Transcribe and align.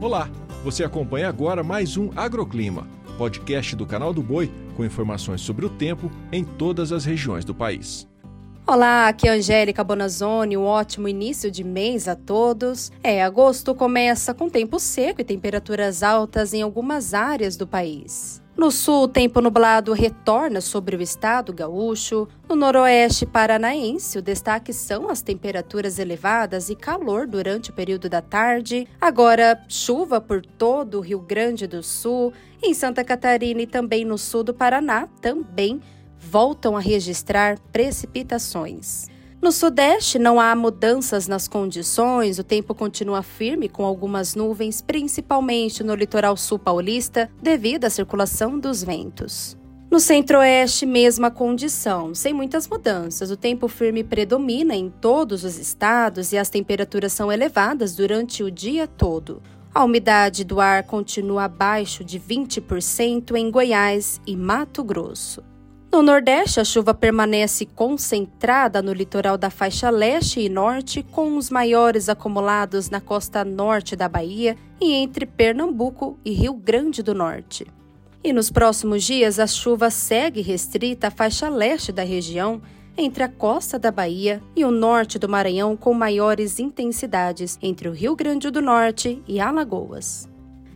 Olá, 0.00 0.30
você 0.64 0.82
acompanha 0.82 1.28
agora 1.28 1.62
mais 1.62 1.98
um 1.98 2.08
Agroclima, 2.16 2.88
podcast 3.18 3.76
do 3.76 3.84
canal 3.84 4.14
do 4.14 4.22
Boi 4.22 4.50
com 4.74 4.82
informações 4.82 5.42
sobre 5.42 5.66
o 5.66 5.68
tempo 5.68 6.10
em 6.32 6.42
todas 6.42 6.90
as 6.90 7.04
regiões 7.04 7.44
do 7.44 7.54
país. 7.54 8.08
Olá, 8.66 9.08
aqui 9.08 9.28
é 9.28 9.32
Angélica 9.32 9.84
Bonazzoni, 9.84 10.56
um 10.56 10.64
ótimo 10.64 11.06
início 11.06 11.50
de 11.50 11.62
mês 11.62 12.08
a 12.08 12.16
todos. 12.16 12.90
É, 13.02 13.22
agosto 13.22 13.74
começa 13.74 14.32
com 14.32 14.48
tempo 14.48 14.80
seco 14.80 15.20
e 15.20 15.24
temperaturas 15.24 16.02
altas 16.02 16.54
em 16.54 16.62
algumas 16.62 17.12
áreas 17.12 17.54
do 17.54 17.66
país. 17.66 18.40
No 18.60 18.70
sul, 18.70 19.04
o 19.04 19.08
tempo 19.08 19.40
nublado 19.40 19.94
retorna 19.94 20.60
sobre 20.60 20.94
o 20.94 21.00
estado 21.00 21.50
gaúcho. 21.50 22.28
No 22.46 22.54
noroeste 22.54 23.24
paranaense, 23.24 24.18
o 24.18 24.22
destaque 24.22 24.70
são 24.70 25.08
as 25.08 25.22
temperaturas 25.22 25.98
elevadas 25.98 26.68
e 26.68 26.76
calor 26.76 27.26
durante 27.26 27.70
o 27.70 27.72
período 27.72 28.06
da 28.06 28.20
tarde. 28.20 28.86
Agora, 29.00 29.64
chuva 29.66 30.20
por 30.20 30.44
todo 30.44 30.98
o 30.98 31.00
Rio 31.00 31.20
Grande 31.20 31.66
do 31.66 31.82
Sul. 31.82 32.34
Em 32.62 32.74
Santa 32.74 33.02
Catarina 33.02 33.62
e 33.62 33.66
também 33.66 34.04
no 34.04 34.18
sul 34.18 34.44
do 34.44 34.52
Paraná, 34.52 35.08
também 35.22 35.80
voltam 36.18 36.76
a 36.76 36.80
registrar 36.80 37.58
precipitações. 37.72 39.08
No 39.42 39.50
Sudeste, 39.50 40.18
não 40.18 40.38
há 40.38 40.54
mudanças 40.54 41.26
nas 41.26 41.48
condições, 41.48 42.38
o 42.38 42.44
tempo 42.44 42.74
continua 42.74 43.22
firme 43.22 43.70
com 43.70 43.86
algumas 43.86 44.34
nuvens, 44.34 44.82
principalmente 44.82 45.82
no 45.82 45.94
litoral 45.94 46.36
sul 46.36 46.58
paulista, 46.58 47.30
devido 47.42 47.86
à 47.86 47.90
circulação 47.90 48.58
dos 48.58 48.84
ventos. 48.84 49.56
No 49.90 49.98
Centro-Oeste, 49.98 50.84
mesma 50.84 51.30
condição, 51.30 52.14
sem 52.14 52.34
muitas 52.34 52.68
mudanças. 52.68 53.30
O 53.30 53.36
tempo 53.36 53.66
firme 53.66 54.04
predomina 54.04 54.76
em 54.76 54.90
todos 54.90 55.42
os 55.42 55.58
estados 55.58 56.32
e 56.32 56.38
as 56.38 56.50
temperaturas 56.50 57.14
são 57.14 57.32
elevadas 57.32 57.96
durante 57.96 58.42
o 58.42 58.50
dia 58.50 58.86
todo. 58.86 59.42
A 59.74 59.82
umidade 59.82 60.44
do 60.44 60.60
ar 60.60 60.82
continua 60.82 61.44
abaixo 61.44 62.04
de 62.04 62.20
20% 62.20 63.34
em 63.34 63.50
Goiás 63.50 64.20
e 64.26 64.36
Mato 64.36 64.84
Grosso. 64.84 65.42
No 65.92 66.02
Nordeste, 66.02 66.60
a 66.60 66.64
chuva 66.64 66.94
permanece 66.94 67.66
concentrada 67.66 68.80
no 68.80 68.92
litoral 68.92 69.36
da 69.36 69.50
faixa 69.50 69.90
leste 69.90 70.38
e 70.38 70.48
norte, 70.48 71.02
com 71.02 71.36
os 71.36 71.50
maiores 71.50 72.08
acumulados 72.08 72.88
na 72.88 73.00
costa 73.00 73.44
norte 73.44 73.96
da 73.96 74.08
Bahia 74.08 74.56
e 74.80 74.92
entre 74.92 75.26
Pernambuco 75.26 76.16
e 76.24 76.30
Rio 76.30 76.54
Grande 76.54 77.02
do 77.02 77.12
Norte. 77.12 77.66
E 78.22 78.32
nos 78.32 78.52
próximos 78.52 79.02
dias, 79.02 79.40
a 79.40 79.48
chuva 79.48 79.90
segue 79.90 80.40
restrita 80.42 81.08
à 81.08 81.10
faixa 81.10 81.48
leste 81.48 81.90
da 81.90 82.04
região, 82.04 82.62
entre 82.96 83.24
a 83.24 83.28
costa 83.28 83.76
da 83.76 83.90
Bahia 83.90 84.40
e 84.54 84.64
o 84.64 84.70
norte 84.70 85.18
do 85.18 85.28
Maranhão, 85.28 85.76
com 85.76 85.92
maiores 85.92 86.60
intensidades 86.60 87.58
entre 87.60 87.88
o 87.88 87.92
Rio 87.92 88.14
Grande 88.14 88.48
do 88.48 88.62
Norte 88.62 89.20
e 89.26 89.40
Alagoas. 89.40 90.29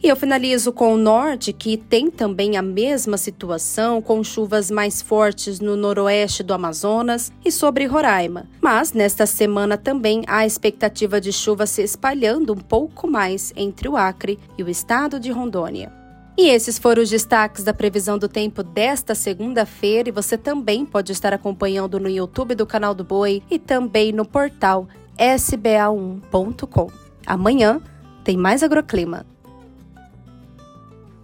E 0.00 0.06
eu 0.08 0.14
finalizo 0.14 0.72
com 0.72 0.94
o 0.94 0.96
norte, 0.96 1.52
que 1.52 1.76
tem 1.76 2.08
também 2.08 2.56
a 2.56 2.62
mesma 2.62 3.16
situação, 3.16 4.00
com 4.00 4.22
chuvas 4.22 4.70
mais 4.70 5.02
fortes 5.02 5.58
no 5.58 5.76
noroeste 5.76 6.44
do 6.44 6.54
Amazonas 6.54 7.32
e 7.44 7.50
sobre 7.50 7.84
Roraima. 7.84 8.46
Mas 8.60 8.92
nesta 8.92 9.26
semana 9.26 9.76
também 9.76 10.22
há 10.28 10.46
expectativa 10.46 11.20
de 11.20 11.32
chuva 11.32 11.66
se 11.66 11.82
espalhando 11.82 12.52
um 12.52 12.58
pouco 12.58 13.08
mais 13.08 13.52
entre 13.56 13.88
o 13.88 13.96
Acre 13.96 14.38
e 14.56 14.62
o 14.62 14.70
estado 14.70 15.18
de 15.18 15.32
Rondônia. 15.32 15.92
E 16.38 16.48
esses 16.48 16.78
foram 16.78 17.02
os 17.02 17.10
destaques 17.10 17.64
da 17.64 17.74
previsão 17.74 18.16
do 18.16 18.28
tempo 18.28 18.62
desta 18.62 19.16
segunda-feira 19.16 20.08
e 20.08 20.12
você 20.12 20.38
também 20.38 20.86
pode 20.86 21.10
estar 21.10 21.34
acompanhando 21.34 21.98
no 21.98 22.08
YouTube 22.08 22.54
do 22.54 22.64
canal 22.64 22.94
do 22.94 23.02
Boi 23.02 23.42
e 23.50 23.58
também 23.58 24.12
no 24.12 24.24
portal 24.24 24.86
sba1.com. 25.18 26.86
Amanhã 27.26 27.82
tem 28.22 28.36
mais 28.36 28.62
agroclima. 28.62 29.26